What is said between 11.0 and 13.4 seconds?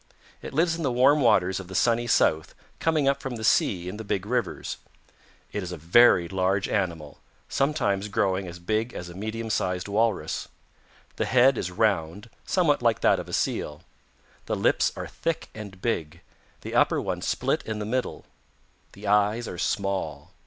The head is round, somewhat like that of a